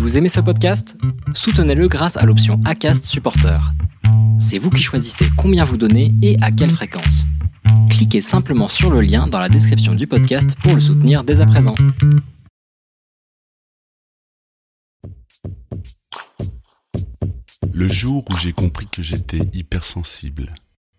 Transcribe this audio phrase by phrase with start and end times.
[0.00, 0.96] Vous aimez ce podcast?
[1.34, 3.60] Soutenez-le grâce à l'option ACAST Supporter.
[4.40, 7.26] C'est vous qui choisissez combien vous donnez et à quelle fréquence.
[7.90, 11.46] Cliquez simplement sur le lien dans la description du podcast pour le soutenir dès à
[11.46, 11.74] présent.
[17.70, 20.54] Le jour où j'ai compris que j'étais hypersensible,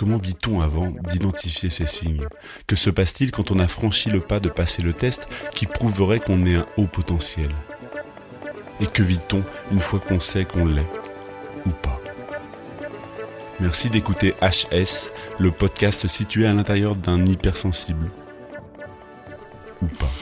[0.00, 2.26] Comment vit-on avant d'identifier ces signes?
[2.66, 6.20] Que se passe-t-il quand on a franchi le pas de passer le test qui prouverait
[6.20, 7.50] qu'on est un haut potentiel?
[8.80, 10.90] Et que vit-on une fois qu'on sait qu'on l'est
[11.66, 12.00] ou pas?
[13.60, 18.10] Merci d'écouter HS, le podcast situé à l'intérieur d'un hypersensible.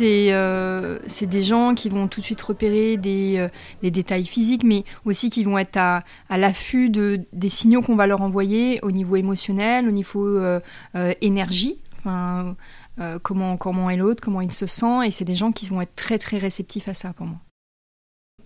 [0.01, 3.48] Euh, c'est des gens qui vont tout de suite repérer des, euh,
[3.83, 7.97] des détails physiques, mais aussi qui vont être à, à l'affût de, des signaux qu'on
[7.97, 10.61] va leur envoyer au niveau émotionnel, au niveau euh,
[11.20, 11.81] énergie.
[11.98, 12.56] Enfin,
[13.23, 15.95] comment, comment est l'autre, comment il se sent, et c'est des gens qui vont être
[15.95, 17.39] très très réceptifs à ça pour moi.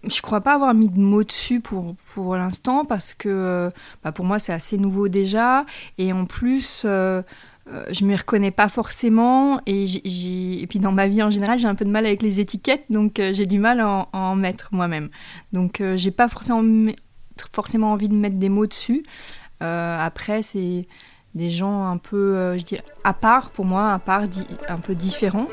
[0.04, 3.70] Je crois pas avoir mis de mots dessus pour, pour l'instant parce que
[4.02, 5.64] bah pour moi c'est assez nouveau déjà
[5.96, 6.84] et en plus
[7.90, 11.74] je me reconnais pas forcément et, et puis dans ma vie en général j'ai un
[11.74, 15.10] peu de mal avec les étiquettes donc euh, j'ai du mal à en, mettre moi-même.
[15.52, 16.92] Donc euh, j'ai pas forcément,
[17.52, 19.02] forcément envie de mettre des mots dessus.
[19.60, 20.88] Après c'est
[21.36, 24.24] des gens un peu je dis à part pour moi à part
[24.68, 25.46] un peu différents.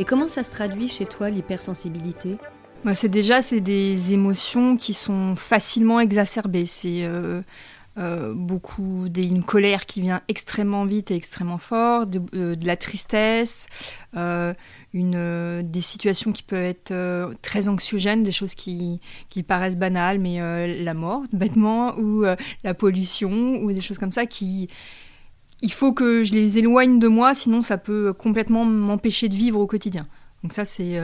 [0.00, 2.36] Et comment ça se traduit chez toi l'hypersensibilité?
[2.84, 6.66] Bah, c'est déjà c'est des émotions qui sont facilement exacerbées.
[6.66, 7.08] C'est
[7.98, 13.68] euh, beaucoup d'une colère qui vient extrêmement vite et extrêmement fort, de, euh, la tristesse,
[14.18, 14.52] euh,
[14.92, 16.92] une, des situations qui peuvent être
[17.40, 22.24] très anxiogènes, des choses qui, qui paraissent banales, mais la mort, bêtement, ou
[22.64, 23.30] la pollution,
[23.62, 24.68] ou des choses comme ça qui...
[25.62, 29.58] Il faut que je les éloigne de moi, sinon ça peut complètement m'empêcher de vivre
[29.58, 30.06] au quotidien.
[30.42, 31.00] Donc ça, c'est...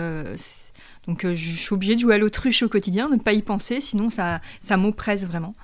[1.06, 3.81] donc je suis obligée de jouer à l'autruche au quotidien, de ne pas y penser,
[3.81, 5.54] sinon ça, ça m'oppresse vraiment.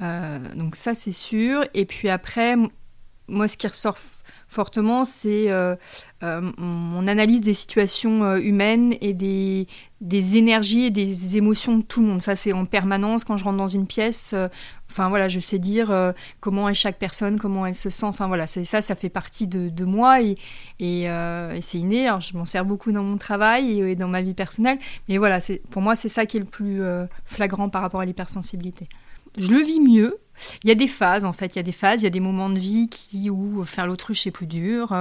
[0.00, 1.64] Euh, donc ça c'est sûr.
[1.74, 2.56] Et puis après,
[3.28, 3.98] moi ce qui ressort
[4.50, 5.76] fortement, c'est euh,
[6.22, 9.66] euh, mon analyse des situations humaines et des,
[10.38, 12.22] énergies et des émotions de tout le monde.
[12.22, 14.34] Ça, c'est en permanence quand je rentre dans une pièce.
[14.90, 15.92] enfin voilà, je sais dire
[16.40, 18.06] comment est chaque personne, comment elle se sent.
[18.06, 20.38] Enfin voilà, ça, ça fait partie de, moi et,
[20.80, 22.10] c'est inné.
[22.20, 24.78] Je m'en sers beaucoup dans mon travail et, et, dans ma vie personnelle.
[25.10, 26.80] Mais voilà, pour moi, c'est ça qui est le plus
[27.26, 28.88] flagrant par rapport à l'hypersensibilité
[29.38, 30.18] je le vis mieux.
[30.62, 32.10] Il y a des phases, en fait, il y a des phases, il y a
[32.10, 34.96] des moments de vie qui, où faire l'autruche c'est plus dur.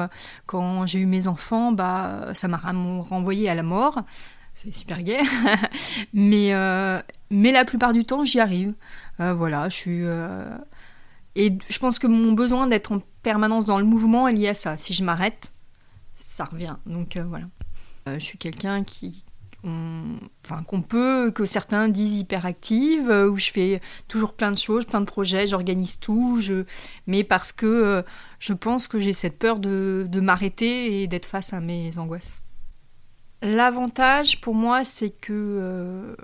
[0.47, 4.01] Quand j'ai eu mes enfants, bah, ça m'a renvoyé à la mort.
[4.57, 5.19] C'est super gai.
[6.13, 6.99] mais, euh,
[7.29, 8.73] mais la plupart du temps, j'y arrive.
[9.19, 10.03] Euh, voilà, je suis.
[10.03, 10.49] Euh,
[11.35, 14.53] et je pense que mon besoin d'être en permanence dans le mouvement est lié à
[14.55, 14.75] ça.
[14.75, 15.53] Si je m'arrête,
[16.15, 16.75] ça revient.
[16.87, 17.45] Donc voilà.
[18.07, 19.23] je suis quelqu'un qui,
[20.45, 24.85] enfin, qu'on peut, que certains disent hyperactive, euh, où je fais toujours plein de choses,
[24.85, 26.41] plein de projets, j'organise tout,
[27.05, 28.01] mais parce que euh,
[28.39, 32.43] je pense que j'ai cette peur de, m'arrêter et d'être face à mes angoisses.
[33.41, 36.15] L'avantage pour moi, c'est que euh,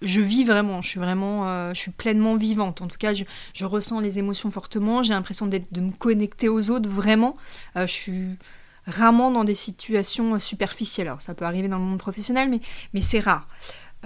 [0.00, 2.80] je vis vraiment, je suis vraiment, je suis pleinement vivante.
[2.80, 5.02] En tout cas, je, ressens les émotions fortement.
[5.02, 7.36] J'ai l'impression de me connecter aux autres vraiment.
[7.76, 8.38] je suis,
[8.86, 11.08] rarement dans des situations superficielles.
[11.08, 12.60] Alors ça peut arriver dans le monde professionnel, mais,
[12.94, 13.46] mais c'est rare.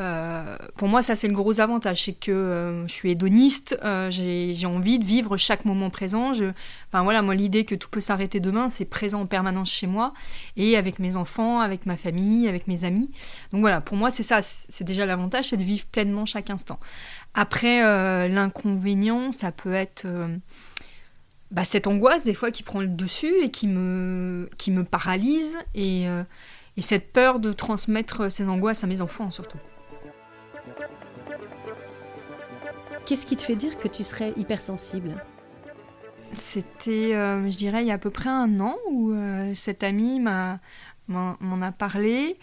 [0.00, 4.10] Euh, pour moi, ça c'est le gros avantage, c'est que euh, je suis hédoniste, euh,
[4.10, 6.32] j'ai envie de vivre chaque moment présent.
[6.32, 6.46] Je,
[6.88, 10.12] enfin voilà, moi l'idée que tout peut s'arrêter demain, c'est présent en permanence chez moi
[10.56, 13.10] et avec mes enfants, avec ma famille, avec mes amis.
[13.52, 16.80] Donc voilà, pour moi c'est ça, c'est déjà l'avantage, c'est de vivre pleinement chaque instant.
[17.34, 20.06] Après, l'inconvénient, ça peut être
[21.54, 25.56] bah, cette angoisse des fois qui prend le dessus et qui me, qui me paralyse
[25.76, 26.24] et, euh,
[26.76, 29.58] et cette peur de transmettre ces angoisses à mes enfants surtout.
[33.06, 35.14] Qu'est-ce qui te fait dire que tu serais hypersensible?
[36.32, 39.84] C'était, euh, je dirais, il y a à peu près un an où euh, cette
[39.84, 42.36] amie m'en a parlé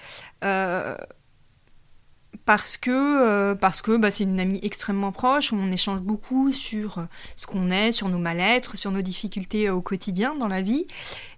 [2.45, 6.97] parce que euh, parce que bah, c'est une amie extrêmement proche, on échange beaucoup sur
[6.97, 7.03] euh,
[7.35, 10.87] ce qu'on est, sur nos mal-être, sur nos difficultés euh, au quotidien dans la vie.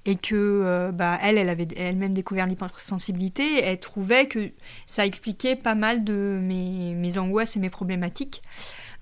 [0.05, 4.51] et que bah, elle, elle avait elle-même découvert l'hypersensibilité, elle trouvait que
[4.85, 8.41] ça expliquait pas mal de mes, mes angoisses et mes problématiques.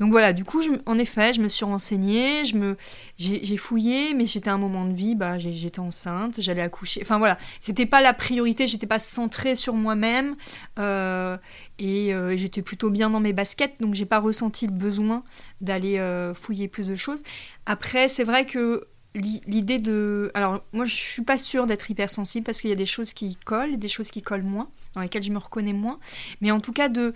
[0.02, 2.76] Donc voilà, du coup, en effet, je me suis renseignée, je me,
[3.20, 7.02] j'ai fouillé, mais j'étais un moment de vie, bah, j'étais enceinte, j'allais accoucher.
[7.04, 10.36] Enfin voilà, c'était pas la priorité, j'étais pas centrée sur moi-même
[10.80, 11.38] euh,
[11.78, 15.24] et euh, j'étais plutôt bien dans mes baskets, donc j'ai pas ressenti le besoin
[15.62, 17.22] d'aller euh, fouiller plus de choses.
[17.68, 22.62] Après, c'est vrai que l'idée de alors moi je suis pas sûre d'être hypersensible parce
[22.62, 25.34] qu'il y a des choses qui collent des choses qui collent moins dans lesquelles je
[25.34, 26.00] me reconnais moins
[26.40, 27.14] mais en tout cas de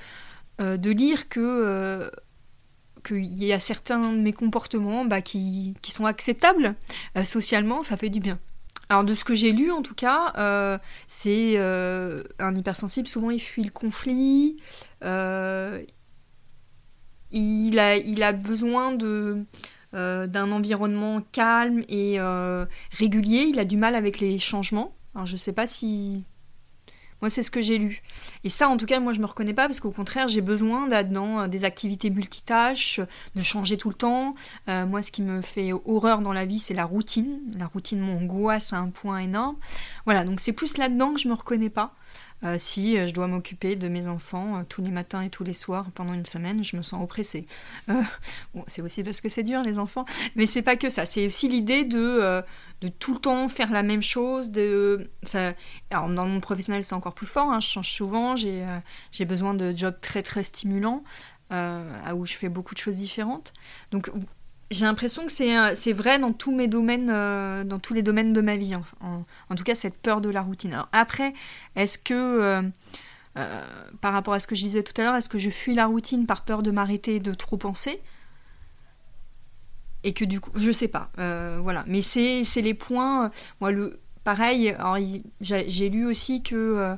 [0.60, 2.12] de lire que
[3.06, 6.76] qu'il y a certains de mes comportements bah, qui, sont acceptables
[7.18, 8.40] euh, socialement, ça fait du bien.
[8.90, 13.32] Alors de ce que j'ai lu en tout cas, euh, c'est euh, un hypersensible, souvent
[13.32, 14.58] il fuit le conflit,
[17.32, 19.44] il, a, il a besoin de,
[19.94, 22.20] d'un environnement calme et
[22.92, 24.96] régulier, il a du mal avec les changements.
[25.16, 26.28] Alors je sais pas si
[27.22, 28.02] moi, c'est ce que j'ai lu.
[28.44, 30.88] Et ça, en tout cas, moi, je me reconnais pas parce qu'au contraire, j'ai besoin
[30.88, 33.00] là-dedans euh, des activités multitâches,
[33.36, 34.36] de changer tout le temps.
[34.70, 37.40] Euh, moi, ce qui me fait horreur dans la vie, c'est la routine.
[37.58, 39.56] La routine m'angoisse à un point énorme.
[40.06, 41.94] Voilà, donc c'est plus là-dedans que je me reconnais pas.
[42.44, 45.86] Euh, si je dois m'occuper de mes enfants tous les matins et tous les soirs
[45.96, 47.48] pendant une semaine, je me sens oppressée.
[48.68, 51.06] c'est aussi parce que c'est dur les enfants, mais c'est pas que ça.
[51.06, 52.44] C'est aussi l'idée de,
[52.82, 54.52] de tout le temps faire la même chose.
[54.52, 55.10] De,
[55.90, 57.52] alors dans mon professionnel, c'est encore plus fort.
[57.52, 58.36] Hein, je change souvent.
[58.36, 58.66] J'ai
[59.12, 61.04] j'ai besoin de jobs très très stimulants.
[61.52, 63.54] où je fais beaucoup de choses différentes.
[63.92, 64.10] Donc
[64.72, 68.42] j'ai l'impression que c'est vrai dans tous mes domaines, euh, dans tous les domaines de
[68.42, 68.76] ma vie.
[68.76, 70.84] En, tout cas, cette peur de la routine.
[70.92, 71.34] Après,
[71.76, 72.62] est-ce que, euh,
[73.38, 73.62] euh,
[74.02, 75.86] par rapport à ce que je disais tout à l'heure, est-ce que je fuis la
[75.86, 78.02] routine par peur de m'arrêter de trop penser?
[80.06, 81.12] Et que du coup, je sais pas.
[81.18, 81.84] voilà.
[81.88, 83.32] Mais c'est les points.
[83.60, 84.74] moi, le, pareil,
[85.42, 86.96] j'ai lu aussi que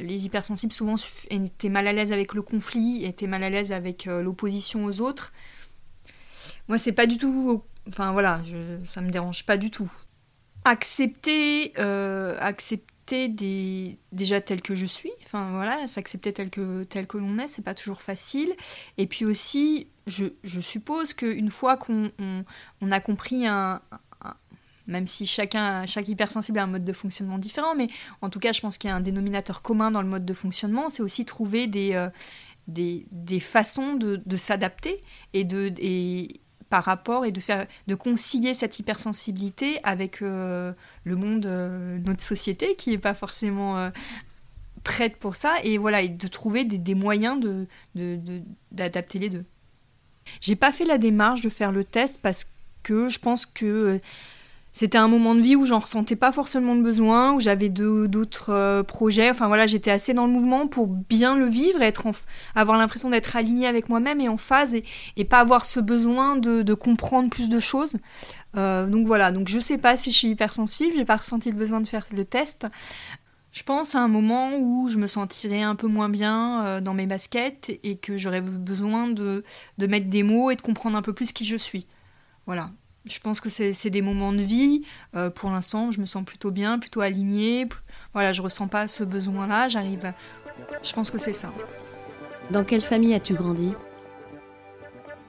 [0.00, 0.94] les hypersensibles souvent
[1.28, 5.32] étaient mal à l'aise avec le conflit, étaient mal à l'aise avec l'opposition aux autres.
[6.68, 7.62] Moi, c'est pas du tout.
[7.88, 8.40] Enfin voilà,
[8.84, 9.90] ça me dérange pas du tout.
[10.64, 17.06] Accepter, euh, accepter des, déjà tel que je suis, enfin voilà, s'accepter tel que, tel
[17.06, 18.52] que l'on est, c'est pas toujours facile.
[18.98, 22.10] Et puis aussi, je, je suppose qu'une fois qu'on
[22.80, 23.80] on, a compris un,
[24.88, 27.88] même si chacun, chaque hypersensible a un mode de fonctionnement différent, mais
[28.22, 30.34] en tout cas, je pense qu'il y a un dénominateur commun dans le mode de
[30.34, 35.00] fonctionnement, c'est aussi trouver des, euh, façons de, s'adapter
[35.32, 35.72] et de,
[36.70, 40.72] par rapport et de faire de concilier cette hypersensibilité avec euh,
[41.04, 43.90] le monde euh, notre société qui n'est pas forcément
[44.84, 47.40] prête pour ça et voilà et de trouver des, moyens
[48.72, 49.44] d'adapter les deux.
[50.40, 52.46] J'ai pas fait la démarche de faire le test parce
[52.82, 54.00] que je pense que
[54.72, 58.52] c'était un moment de vie où j'en ressentais pas forcément le besoin, où j'avais d'autres
[58.52, 59.28] euh, projets.
[59.28, 62.06] Enfin voilà, j'étais assez dans le mouvement pour bien le vivre, être
[62.54, 66.74] avoir l'impression d'être alignée avec moi-même et en phase et, pas avoir ce besoin de,
[66.74, 67.96] comprendre plus de choses.
[68.56, 71.56] Euh, donc voilà, donc je sais pas si je suis hypersensible, j'ai pas ressenti le
[71.56, 72.66] besoin de faire le test.
[73.52, 76.94] Je pense à un moment où je me sentirais un peu moins bien euh, dans
[76.94, 79.44] mes baskets et que j'aurais besoin de,
[79.78, 81.86] de mettre des mots et de comprendre un peu plus qui je suis.
[82.46, 82.70] Voilà,
[83.06, 84.82] je pense que c'est des moments de vie.
[85.16, 87.66] Euh, pour l'instant, je me sens plutôt bien, plutôt alignée.
[88.12, 89.68] Voilà, je ressens pas ce besoin-là.
[89.68, 90.12] J'arrive.
[90.82, 91.52] Je pense que c'est ça.
[92.50, 93.72] Dans quelle famille as-tu grandi?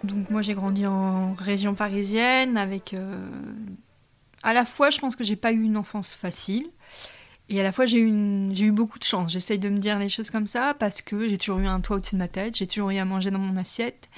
[0.03, 2.93] Donc moi, j'ai grandi en région parisienne avec.
[2.93, 3.29] Euh,
[4.43, 6.67] à la fois, je pense que j'ai pas eu une enfance facile.
[7.51, 9.29] Et à la fois, j'ai eu, beaucoup de chance.
[9.33, 11.97] J'essaye de me dire les choses comme ça parce que j'ai toujours eu un toit
[11.97, 14.09] au-dessus de ma tête, j'ai toujours eu à manger dans mon assiette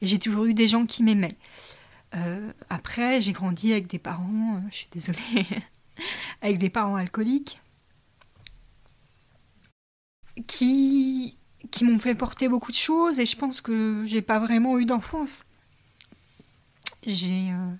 [0.00, 1.36] et j'ai toujours eu des gens qui m'aimaient.
[2.14, 5.18] Euh, après, j'ai grandi avec des parents, euh, je suis désolée,
[6.42, 7.60] avec des parents alcooliques
[10.46, 11.36] qui,
[11.72, 14.86] qui m'ont fait porter beaucoup de choses et je pense que j'ai pas vraiment eu
[14.86, 15.44] d'enfance.
[17.04, 17.50] J'ai.
[17.50, 17.74] Euh,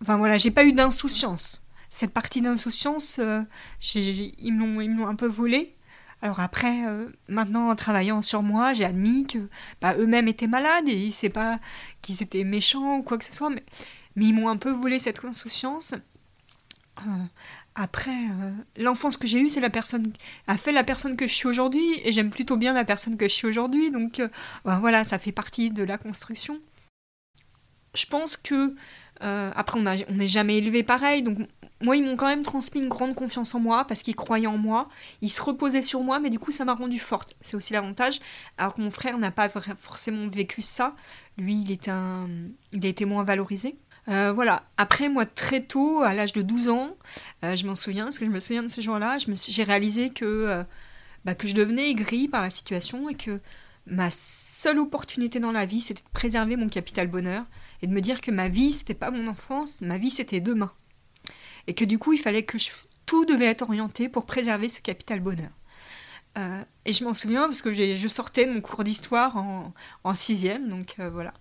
[0.00, 1.61] enfin voilà, j'ai pas eu d'insouciance.
[1.94, 5.76] Cette partie d'insouciance, ils me l'ont un peu volée.
[6.22, 9.50] Alors après, euh, maintenant en travaillant sur moi, j'ai admis que
[9.82, 11.60] bah, eux-mêmes étaient malades et c'est pas
[12.00, 13.62] qu'ils étaient méchants ou quoi que ce soit, mais,
[14.16, 15.92] ils m'ont un peu volé cette insouciance.
[16.98, 17.10] Euh,
[17.74, 20.14] après, euh, l'enfance que j'ai eue, c'est la personne
[20.46, 23.28] a fait la personne que je suis aujourd'hui et j'aime plutôt bien la personne que
[23.28, 24.22] je suis aujourd'hui, donc
[24.64, 26.58] bah, voilà, ça fait partie de la construction.
[27.94, 28.74] Je pense que
[29.20, 31.38] après, on n'est jamais élevé pareil, donc
[31.82, 34.58] moi, ils m'ont quand même transmis une grande confiance en moi parce qu'ils croyaient en
[34.58, 34.88] moi.
[35.20, 37.34] Ils se reposaient sur moi, mais du coup, ça m'a rendue forte.
[37.40, 38.20] C'est aussi l'avantage.
[38.56, 40.94] Alors que mon frère n'a pas forcément vécu ça.
[41.38, 42.28] Lui, il, était un...
[42.72, 43.76] il a été moins valorisé.
[44.08, 44.64] Euh, voilà.
[44.76, 46.96] Après, moi, très tôt, à l'âge de 12 ans,
[47.44, 50.24] euh, je m'en souviens, parce que je me souviens de ce jour-là, j'ai réalisé que,
[50.24, 50.64] euh,
[51.24, 53.40] bah, que je devenais aigrie par la situation et que
[53.86, 57.44] ma seule opportunité dans la vie, c'était de préserver mon capital bonheur
[57.80, 60.72] et de me dire que ma vie, c'était pas mon enfance, ma vie, c'était demain.
[61.66, 62.58] Et que du coup, il fallait que
[63.06, 65.50] tout devait être orienté pour préserver ce capital bonheur.
[66.84, 69.72] et je m'en souviens parce que je sortais de mon cours d'histoire en,
[70.04, 71.34] en sixième, donc voilà.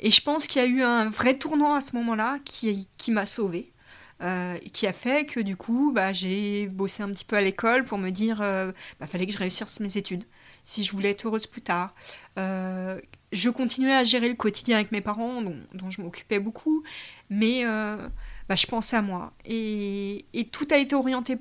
[0.00, 3.26] Et je pense qu'il y a eu un vrai tournant à ce moment-là qui, m'a
[3.26, 3.72] sauvée.
[4.20, 7.84] Euh, qui a fait que du coup, bah, j'ai bossé un petit peu à l'école
[7.84, 10.24] pour me dire, euh, bah, fallait que je réussisse mes études,
[10.64, 11.92] si je voulais être heureuse plus tard.
[12.36, 16.82] Euh, je continuais à gérer le quotidien avec mes parents, dont, dont je m'occupais beaucoup,
[17.30, 18.08] mais euh,
[18.48, 19.32] bah, je pensais à moi.
[19.44, 21.38] Et, tout a été orienté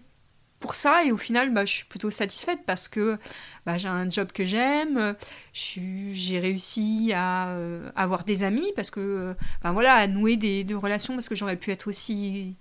[0.59, 3.19] pour ça et au final bah, je suis plutôt satisfaite parce que
[3.65, 5.15] bah, j'ai un job que j'aime
[5.53, 11.13] j'ai réussi à euh, avoir des amis parce que ben voilà à nouer des, relations
[11.13, 12.55] parce que j'aurais pu être aussi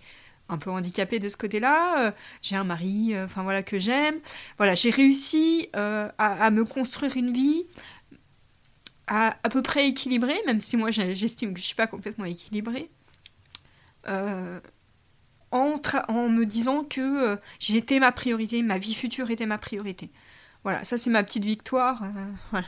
[0.51, 2.15] un peu handicapée de ce côté-là.
[2.43, 4.17] J'ai un mari euh, enfin voilà que j'aime.
[4.59, 7.65] Voilà j'ai réussi euh, à, à, me construire une vie
[9.07, 12.91] à, à peu près équilibrée même si moi j'estime que je suis pas complètement équilibrée
[16.09, 20.11] en, me disant que euh, j'étais ma priorité, ma vie future était ma priorité.
[20.65, 22.03] Voilà, ça c'est ma petite victoire.
[22.03, 22.67] Euh, voilà.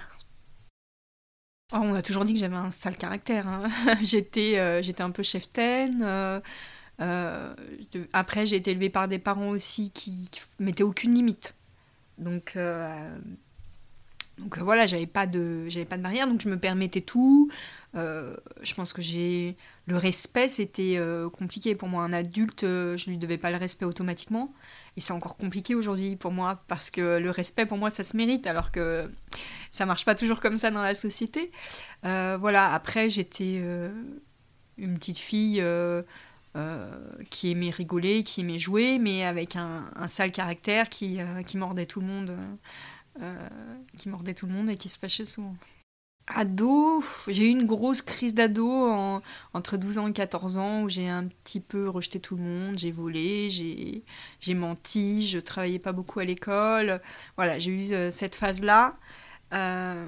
[1.73, 3.47] Oh, on a toujours dit que j'avais un sale caractère.
[3.47, 3.68] Hein.
[4.02, 6.40] j'étais, euh, j'étais un peu chef-ten.
[8.12, 11.57] après, j'ai été élevée par des parents aussi qui, qui mettaient aucune limite.
[12.16, 12.57] Donc,
[14.38, 17.50] donc voilà, j'avais pas de, j'avais pas de barrière, donc je me permettais tout.
[17.95, 19.57] je pense que j'ai
[19.88, 22.02] le respect, c'était euh, compliqué pour moi.
[22.02, 24.52] Un adulte, euh, je lui devais pas le respect automatiquement.
[24.99, 28.14] Et c'est encore compliqué aujourd'hui pour moi parce que le respect, pour moi, ça se
[28.14, 29.11] mérite alors que
[29.73, 31.50] ça marche pas toujours comme ça dans la société.
[32.04, 33.62] Euh, voilà, après, j'étais
[34.76, 35.64] une petite fille
[37.30, 41.18] qui aimait rigoler, qui aimait jouer, mais avec un, sale caractère qui
[41.54, 42.37] mordait tout le monde.
[43.97, 45.57] Qui mordait tout le monde et qui se fâchait souvent.
[46.35, 48.69] Ado, j'ai eu une grosse crise d'ado
[49.55, 52.79] entre 12 ans et 14 ans où j'ai un petit peu rejeté tout le monde,
[52.79, 57.01] j'ai volé, j'ai menti, je travaillais pas beaucoup à l'école.
[57.37, 58.97] Voilà, j'ai eu euh, cette phase-là,
[59.55, 60.07] euh,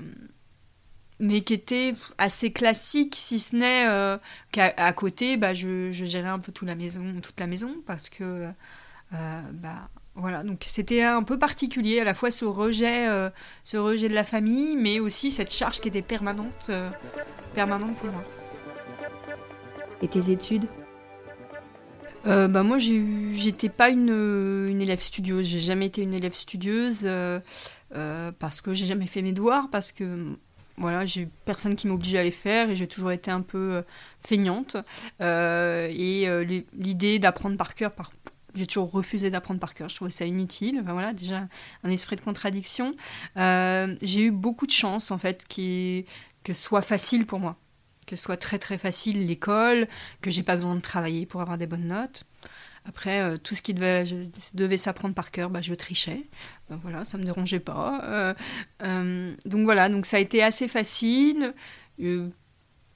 [1.20, 4.18] mais qui était assez classique, si ce n'est euh,
[4.52, 8.10] qu'à côté, bah, je, je, gérais un peu toute la maison, toute la maison parce
[8.10, 8.50] que
[9.10, 13.30] bah, voilà, donc c'était un peu particulier, à la fois ce rejet, euh,
[13.62, 16.90] ce rejet de la famille, mais aussi cette charge qui était permanente, euh,
[17.54, 18.24] permanente pour moi.
[20.02, 20.66] Et tes études?
[22.26, 24.10] Euh, bah moi j'étais pas une,
[24.68, 27.08] une, élève studieuse, j'ai jamais été une élève studieuse
[28.38, 30.36] parce que j'ai jamais fait mes devoirs, parce que
[30.76, 33.84] voilà, j'ai personne qui m'obligeait à les faire et j'ai toujours été un peu
[34.18, 34.76] feignante.
[35.20, 36.26] et
[36.74, 38.10] l'idée d'apprendre par cœur, par,
[38.54, 39.88] j'ai toujours refusé d'apprendre par cœur.
[39.88, 40.82] Je trouvais ça inutile.
[40.86, 41.48] voilà, déjà
[41.84, 42.94] un esprit de contradiction.
[43.36, 47.56] Euh, j'ai eu beaucoup de chance en fait que ce soit facile pour moi,
[48.06, 49.88] que ce soit très très facile l'école,
[50.20, 52.24] que j'ai pas besoin de travailler pour avoir des bonnes notes.
[52.86, 54.04] Après, euh, tout ce qui devait,
[54.54, 56.26] devait s'apprendre par cœur, bah, je trichais.
[56.70, 58.34] Ben, voilà, ça me dérangeait pas.
[58.82, 61.54] Euh, donc voilà, donc ça a été assez facile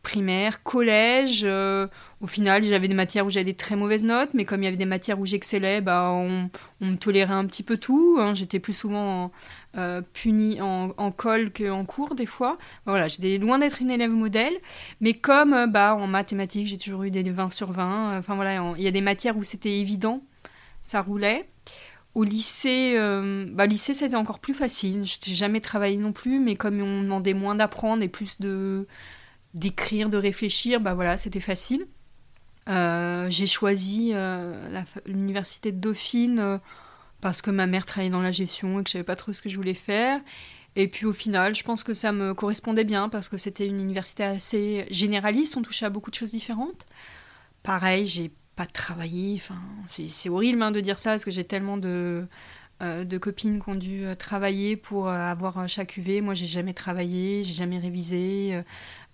[0.04, 1.42] primaire, collège.
[1.44, 1.88] Euh,
[2.20, 4.68] au final, j'avais des matières où j'avais des très mauvaises notes, mais comme il y
[4.68, 6.48] avait des matières où j'excellais, bah, on,
[6.80, 8.18] me tolérait un petit peu tout.
[8.20, 8.34] Hein.
[8.34, 9.32] J'étais plus souvent
[9.76, 12.58] euh, punie en, en qu'en cours, des fois.
[12.86, 14.52] Voilà, j'étais loin d'être une élève modèle,
[15.00, 18.18] mais comme euh, bah, en mathématiques, j'ai toujours eu des 20 sur 20.
[18.18, 20.22] Enfin voilà, il y a des matières où c'était évident,
[20.80, 21.48] ça roulait.
[22.14, 22.96] Au lycée,
[23.50, 25.04] bah, lycée c'était encore plus facile.
[25.04, 28.86] Je n'ai jamais travaillé non plus, mais comme on demandait moins d'apprendre et plus de,
[29.54, 31.86] d'écrire, de réfléchir, bah voilà, c'était facile.
[32.68, 36.58] Euh, j'ai choisi euh, l'université de Dauphine euh,
[37.20, 39.42] parce que ma mère travaillait dans la gestion et que je savais pas trop ce
[39.42, 40.20] que je voulais faire.
[40.76, 43.80] Et puis au final, je pense que ça me correspondait bien parce que c'était une
[43.80, 46.86] université assez généraliste, on touchait à beaucoup de choses différentes.
[47.62, 51.76] Pareil, j'ai pas travaillé, enfin, c'est horrible hein, de dire ça parce que j'ai tellement
[51.76, 52.26] de,
[52.80, 56.20] de copines qui ont dû travailler pour avoir chaque UV.
[56.20, 58.62] Moi, j'ai jamais travaillé, j'ai jamais révisé.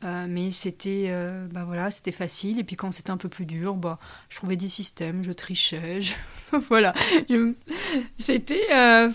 [0.02, 2.58] Euh, mais c'était euh, bah voilà, c'était facile.
[2.58, 3.98] Et puis quand c'était un peu plus dur, bah,
[4.28, 6.00] je trouvais des systèmes, je trichais.
[6.68, 6.94] voilà.
[8.16, 8.72] C'était.
[8.72, 9.10] Euh,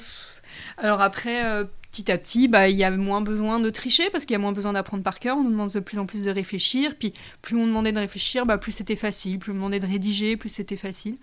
[0.78, 4.34] alors après, petit à petit, bah, il y avait moins besoin de tricher parce qu'il
[4.34, 5.38] y a moins besoin d'apprendre par cœur.
[5.38, 6.94] On nous demande de plus en plus de réfléchir.
[7.00, 9.40] Puis plus on demandait de réfléchir, bah, plus c'était facile.
[9.40, 11.18] Plus on demandait de rédiger, plus c'était facile.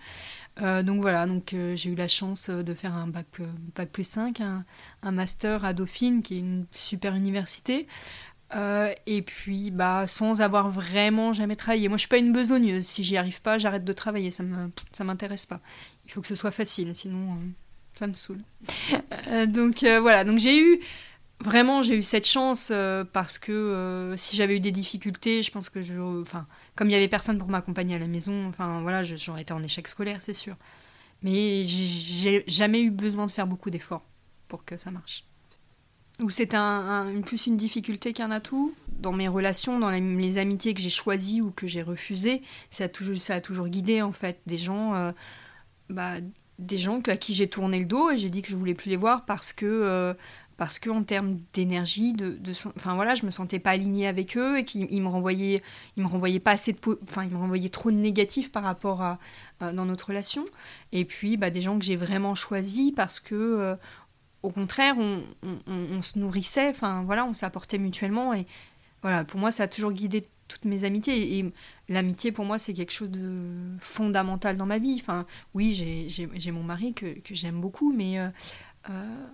[0.57, 3.25] Donc voilà, donc j'ai eu la chance de faire un bac,
[3.75, 7.87] bac plus 5, un, master à Dauphine, qui est une super université.
[8.55, 11.87] Euh, et puis, bah, sans avoir vraiment jamais travaillé.
[11.87, 12.85] Moi, je suis pas une besogneuse.
[12.85, 14.31] Si j'y arrive pas, j'arrête de travailler.
[14.31, 15.59] Ça me, ça m'intéresse pas.
[16.05, 17.35] Il faut que ce soit facile, sinon euh,
[17.95, 18.41] ça me saoule.
[19.27, 20.23] Euh, donc voilà.
[20.23, 20.81] Donc j'ai eu
[21.39, 22.73] vraiment, j'ai eu cette chance
[23.13, 26.45] parce que si j'avais eu des difficultés, je pense que je, enfin,
[26.75, 29.63] comme il y avait personne pour m'accompagner à la maison, enfin voilà, j'aurais été en
[29.63, 30.55] échec scolaire, c'est sûr.
[31.21, 34.05] Mais j'ai jamais eu besoin de faire beaucoup d'efforts
[34.47, 35.25] pour que ça marche
[36.21, 38.73] où c'est un, plus une difficulté qu'un atout?
[38.99, 42.87] Dans mes relations, dans les, amitiés que j'ai choisies ou que j'ai refusées, ça a,
[42.87, 45.11] toujours, ça a toujours guidé en fait des gens, euh,
[45.89, 46.15] bah,
[46.59, 48.89] des gens à qui j'ai tourné le dos et j'ai dit que je voulais plus
[48.89, 50.13] les voir parce que euh,
[50.57, 52.37] parce que en termes d'énergie, de,
[52.75, 55.61] enfin voilà, je me sentais pas alignée avec eux et qu'ils me renvoyaient,
[55.97, 59.01] ils me renvoyaient pas assez de, enfin ils me renvoyaient trop de négatifs par rapport
[59.01, 59.19] à,
[59.59, 60.45] dans notre relation.
[60.91, 63.75] Et puis bah, des gens que j'ai vraiment choisis parce que euh,
[64.43, 68.33] au contraire, on, se nourrissait, enfin voilà, on s'apportait mutuellement.
[68.33, 68.45] Et
[69.01, 71.39] voilà, pour moi, ça a toujours guidé toutes mes amitiés.
[71.39, 71.53] Et,
[71.89, 74.97] l'amitié, pour moi, c'est quelque chose de fondamental dans ma vie.
[74.99, 78.27] Enfin, oui, j'ai mon mari que, j'aime beaucoup, mais euh,
[78.89, 79.27] euh,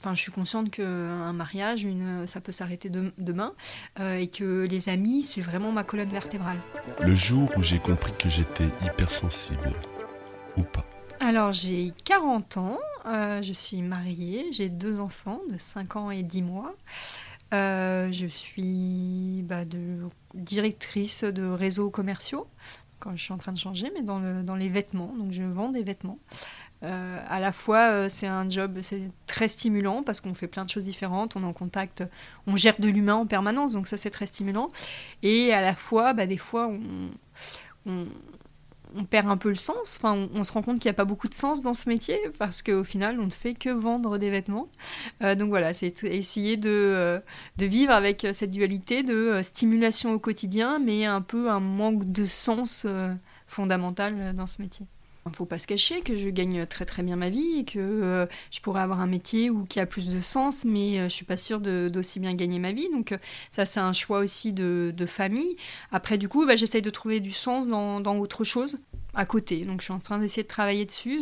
[0.00, 3.54] enfin, je suis consciente qu'un mariage, une, ça peut s'arrêter demain,
[4.00, 6.58] euh, et que les amis, c'est vraiment ma colonne vertébrale.
[7.00, 9.72] Le jour où j'ai compris que j'étais hypersensible,
[10.56, 10.84] ou pas
[11.20, 16.22] alors j'ai 40 ans, euh, je suis mariée, j'ai deux enfants de 5 ans et
[16.22, 16.76] 10 mois.
[17.52, 19.64] Euh, je suis bah,
[20.34, 22.46] directrice de réseaux commerciaux,
[23.00, 25.70] quand je suis en train de changer, mais dans, dans les vêtements, donc je vends
[25.70, 26.20] des vêtements.
[26.84, 30.70] Euh, à la fois, c'est un job c'est très stimulant parce qu'on fait plein de
[30.70, 32.04] choses différentes, on est en contact,
[32.46, 34.68] on gère de l'humain en permanence, donc ça c'est très stimulant.
[35.22, 36.70] Et à la fois, bah, des fois,
[37.86, 38.06] on,
[39.10, 39.98] perd un peu le sens.
[39.98, 42.18] Enfin, on, se rend compte qu'il n'y a pas beaucoup de sens dans ce métier
[42.38, 44.68] parce qu'au final, on ne fait que vendre des vêtements.
[45.22, 47.20] Euh, donc voilà, c'est essayer de, euh,
[47.58, 52.26] vivre avec cette dualité de euh, stimulation au quotidien, mais un peu un manque de
[52.26, 52.86] sens
[53.46, 54.86] fondamental dans ce métier.
[55.28, 57.64] Il ne faut pas se cacher que je gagne très très bien ma vie et
[57.64, 61.04] que euh, je pourrais avoir un métier où, qui a plus de sens, mais euh,
[61.04, 62.88] je suis pas sûre d'aussi bien gagner ma vie.
[62.92, 63.18] Donc euh,
[63.50, 65.56] ça, c'est un choix aussi de, famille.
[65.92, 68.78] Après, du coup, bah, j'essaye de trouver du sens dans, autre chose
[69.14, 69.64] à côté.
[69.64, 71.20] Donc je suis en train d'essayer de travailler dessus,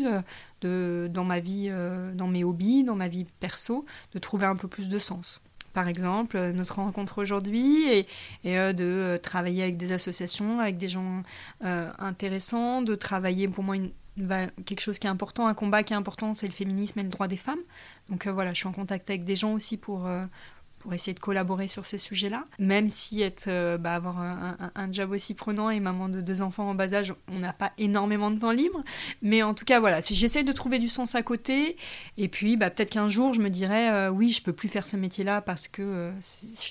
[0.61, 1.70] de, dans ma vie,
[2.14, 5.40] dans mes hobbies, dans ma vie perso, de trouver un peu plus de sens
[5.72, 8.07] par exemple, notre rencontre aujourd'hui et,
[8.44, 11.22] de travailler avec des associations, avec des gens
[11.61, 13.90] intéressants, de travailler pour moi une,
[14.64, 17.09] quelque chose qui est important, un combat qui est important, c'est le féminisme et le
[17.09, 17.61] droit des femmes.
[18.09, 20.07] Donc voilà, je suis en contact avec des gens aussi pour,
[20.87, 22.44] pour essayer de collaborer sur ces sujets-là.
[22.61, 26.70] Même si être, euh, bah, avoir un, job aussi prenant et maman de deux enfants
[26.70, 28.85] en bas âge, on n'a pas énormément de temps libre.
[29.20, 31.76] Mais en tout cas, voilà, j'essaie de trouver du sens à côté,
[32.16, 34.87] et puis bah, peut-être qu'un jour, je me dirais, euh, oui, je peux plus faire
[34.87, 36.12] ce métier-là parce que euh,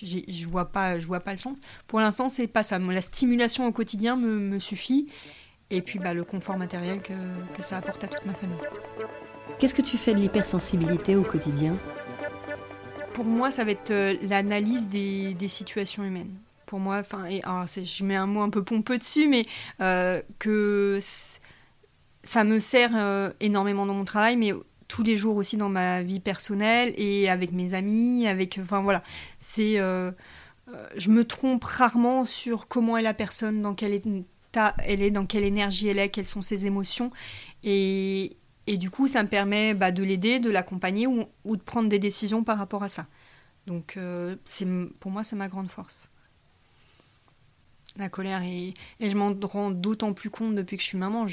[0.02, 1.58] je vois pas, je vois pas le sens.
[1.88, 2.80] Pour l'instant, c'est pas ça.
[2.80, 5.10] La stimulation au quotidien me suffit.
[5.72, 7.14] Et puis bah, le confort matériel que,
[7.56, 8.58] que ça apporte à toute ma famille.
[9.60, 11.78] Qu'est-ce que tu fais de l'hypersensibilité au quotidien?
[13.14, 16.34] Pour moi, ça va être euh, l'analyse des, situations humaines.
[16.66, 19.44] Pour moi, enfin, je mets un mot un peu pompeux dessus, mais
[19.80, 21.00] euh, que
[22.24, 24.52] ça me sert euh, énormément dans mon travail, mais
[24.90, 29.02] tous les jours aussi dans ma vie personnelle et avec mes amis, avec, enfin voilà,
[29.40, 34.10] c'est, je me trompe rarement sur comment est la personne, dans quel état
[34.84, 37.12] elle est, dans quelle énergie elle est, quelles sont ses émotions,
[37.64, 38.38] et,
[38.68, 42.00] et du coup, ça me permet bah, de l'aider, de l'accompagner ou, de prendre des
[42.00, 43.08] décisions par rapport à ça.
[43.68, 44.36] Donc, euh,
[45.00, 46.10] pour moi, c'est ma grande force.
[47.98, 48.42] La colère.
[48.44, 51.28] Et, je m'en rends d'autant plus compte depuis que je suis maman.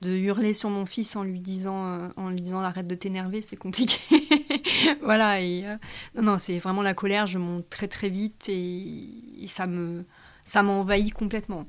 [0.00, 3.42] De hurler sur mon fils en lui disant, euh, en lui disant arrête de t'énerver,
[3.42, 3.98] c'est compliqué.
[5.02, 5.40] voilà.
[5.40, 5.76] Et, euh,
[6.14, 7.26] non, non, c'est vraiment la colère.
[7.26, 10.04] Je monte très très vite et ça me
[10.48, 11.66] ça m'envahit complètement.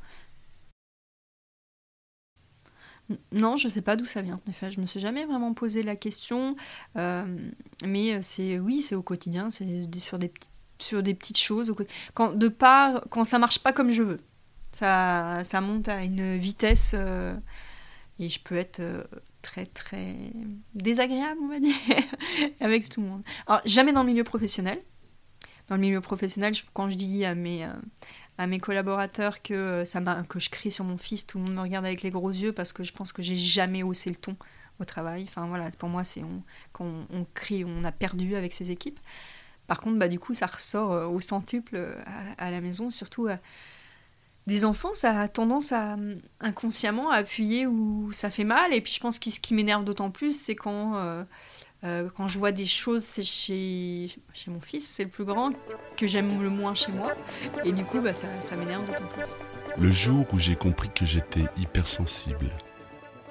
[3.32, 4.40] Non, je ne sais pas d'où ça vient.
[4.48, 6.54] En effet, je me suis jamais vraiment posé la question,
[6.96, 7.26] euh,
[7.84, 10.32] mais c'est oui, c'est au quotidien, c'est sur des
[10.78, 11.74] sur des petites choses.
[12.14, 14.20] Quand de part, quand ça marche pas comme je veux,
[14.72, 17.36] ça ça monte à une vitesse euh,
[18.20, 19.04] et je peux être euh,
[19.42, 20.16] très très
[20.76, 21.76] désagréable, on va dire,
[22.62, 23.24] avec tout le monde.
[23.48, 24.80] Alors jamais dans le milieu professionnel.
[25.68, 27.68] Dans le milieu professionnel, quand je dis à mes
[28.40, 31.56] à mes collaborateurs que, euh, ça que je crie sur mon fils, tout le monde
[31.56, 34.16] me regarde avec les gros yeux parce que je pense que j'ai jamais haussé le
[34.16, 34.38] ton
[34.80, 35.26] au travail.
[35.28, 36.24] Enfin voilà, pour moi, c'est
[36.72, 38.98] quand on, crie, on a perdu avec ses équipes.
[39.68, 41.94] Par contre, bah, du coup, ça ressort euh, au centuple euh,
[42.38, 43.28] à, la maison, surtout
[44.48, 45.98] des enfants, ça a tendance à
[46.40, 48.74] inconsciemment à appuyer où ça fait mal.
[48.74, 51.26] Et puis je pense que ce qui m'énerve d'autant plus, c'est quand
[51.82, 55.52] quand je vois des choses, c'est chez, chez mon fils, c'est le plus grand,
[55.98, 57.14] que j'aime le moins chez moi.
[57.64, 59.38] Et du coup, bah, ça, ça m'énerve d'autant plus.
[59.78, 62.50] Le jour où j'ai compris que j'étais hypersensible,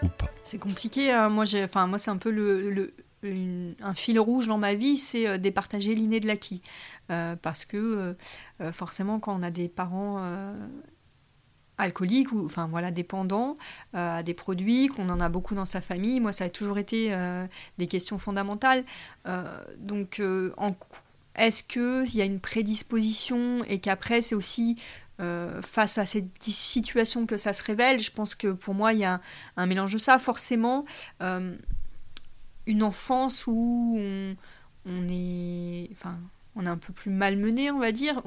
[0.03, 1.13] ou pas C'est compliqué.
[1.13, 1.29] Hein.
[1.29, 2.95] moi, enfin, moi c'est un peu le,
[3.83, 6.63] un fil rouge dans ma vie, c'est départager l'inné de l'acquis.
[7.09, 8.15] parce que
[8.73, 10.23] forcément, quand on a des parents
[11.79, 13.57] alcoolique ou enfin voilà dépendant
[13.95, 16.21] euh, à des produits qu'on en a beaucoup dans sa famille.
[16.21, 17.47] Moi ça a toujours été euh,
[17.79, 18.85] des questions fondamentales.
[19.27, 19.45] Euh,
[19.79, 20.21] donc
[21.35, 24.77] est-ce qu'il y a une prédisposition et qu'après c'est aussi
[25.63, 29.05] face à cette situation que ça se révèle je pense que pour moi il y
[29.05, 29.21] a un,
[29.57, 30.19] un mélange de ça.
[30.19, 30.85] Forcément
[31.21, 34.37] une enfance où on,
[34.87, 36.19] on est enfin
[36.59, 38.21] on est un peu plus malmené, on va dire.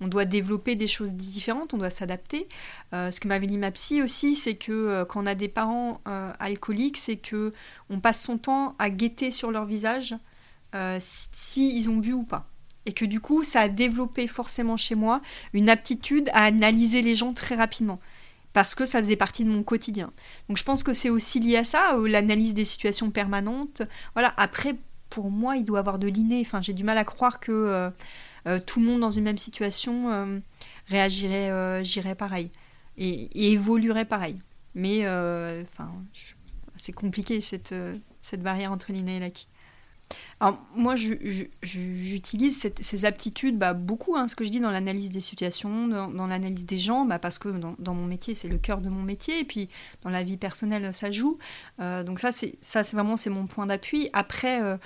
[0.00, 2.48] On, doit développer des choses différentes, on doit s'adapter.
[2.94, 5.48] Euh, ce que m'avait dit ma psy aussi, c'est que euh, quand on a des
[5.48, 7.52] parents euh, alcooliques, c'est que
[7.90, 10.16] on passe son temps à guetter sur leur visage
[10.98, 12.46] si, ils ont bu ou pas.
[12.84, 15.20] Et que du coup, ça a développé forcément chez moi
[15.52, 18.00] une aptitude à analyser les gens très rapidement
[18.54, 20.10] parce que ça faisait partie de mon quotidien.
[20.48, 23.82] Donc je pense que c'est aussi lié à ça, l'analyse des situations permanentes.
[24.14, 24.74] Voilà, après
[25.10, 26.40] pour moi, il doit avoir de l'inné.
[26.40, 27.90] Enfin, j'ai du mal à croire que euh,
[28.46, 30.38] euh, tout le monde dans une même situation euh,
[30.88, 32.50] réagirait pareil
[32.96, 34.40] et, évoluerait pareil.
[34.74, 35.04] Mais
[36.76, 37.74] c'est compliqué cette,
[38.22, 39.48] cette barrière entre l'inné et l'acquis.
[40.40, 40.94] Alors, moi,
[41.62, 46.26] j'utilise ces aptitudes bah, beaucoup, hein, ce que je dis dans l'analyse des situations, dans,
[46.26, 49.40] l'analyse des gens, bah, parce que dans, mon métier, c'est le cœur de mon métier,
[49.40, 49.68] et puis
[50.02, 51.38] dans la vie personnelle, ça joue.
[51.80, 54.10] Euh, donc ça, c'est vraiment c'est mon point d'appui.
[54.12, 54.76] Après, euh,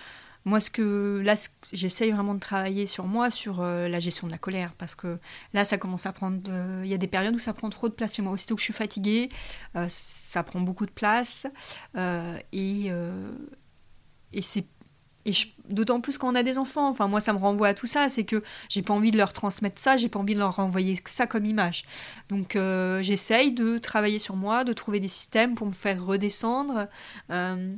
[0.46, 1.34] moi, ce que là,
[1.72, 5.18] j'essaye vraiment de travailler sur moi, sur euh, la gestion de la colère, parce que
[5.52, 6.40] là, ça commence à prendre.
[6.82, 8.32] Il y a des périodes où ça prend trop de place chez moi.
[8.32, 9.28] Aussitôt que je suis fatiguée,
[9.88, 11.46] ça prend beaucoup de place,
[12.52, 12.90] et
[14.32, 14.64] et c'est
[15.24, 15.32] et
[15.68, 18.08] d'autant plus quand on a des enfants, enfin moi ça me renvoie à tout ça,
[18.08, 20.98] c'est que j'ai pas envie de leur transmettre ça, j'ai pas envie de leur renvoyer
[21.04, 21.84] ça comme image.
[22.28, 26.86] Donc euh, j'essaye de travailler sur moi, de trouver des systèmes pour me faire redescendre.
[27.30, 27.74] Euh,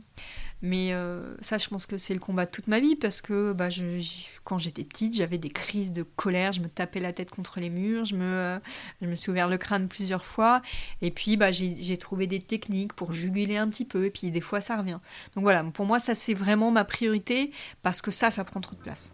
[0.63, 3.53] mais euh, ça, je pense que c'est le combat de toute ma vie parce que
[3.53, 4.01] bah, je,
[4.45, 7.69] quand j'étais petite, j'avais des crises de colère, je me tapais la tête contre les
[7.69, 8.59] murs, je me, euh,
[9.03, 10.63] je me suis ouvert le crâne plusieurs fois.
[11.03, 14.07] Et puis, bah, j'ai trouvé des techniques pour juguler un petit peu.
[14.07, 15.01] Et puis, des fois, ça revient.
[15.35, 17.51] Donc voilà, pour moi, ça, c'est vraiment ma priorité
[17.83, 19.13] parce que ça, ça prend trop de place.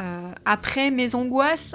[0.00, 1.74] Euh, après, mes angoisses,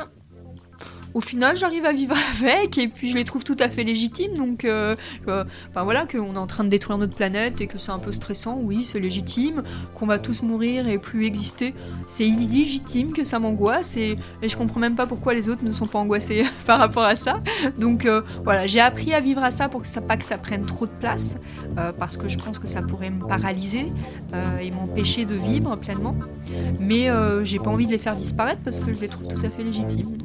[1.17, 4.35] au final, j'arrive à vivre avec et puis je les trouve tout à fait légitimes.
[4.37, 4.95] Donc, euh,
[5.27, 8.11] euh voilà, qu'on est en train de détruire notre planète et que c'est un peu
[8.11, 9.63] stressant, oui, c'est légitime.
[9.95, 11.73] Qu'on va tous mourir et plus exister,
[12.07, 15.87] c'est illégitime que ça m'angoisse et, je comprends même pas pourquoi les autres ne sont
[15.87, 17.41] pas angoissés par rapport à ça.
[17.79, 20.37] Donc, euh, voilà, j'ai appris à vivre à ça pour que ça, pas que ça
[20.37, 21.37] prenne trop de place
[21.79, 23.91] euh, parce que je pense que ça pourrait me paralyser
[24.61, 26.15] et m'empêcher de vivre pleinement.
[26.79, 27.07] Mais
[27.43, 29.63] j'ai pas envie de les faire disparaître parce que je les trouve tout à fait
[29.63, 30.17] légitimes.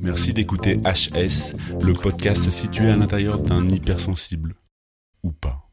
[0.00, 4.54] Merci d'écouter HS, le podcast situé à l'intérieur d'un hypersensible.
[5.22, 5.71] Ou pas.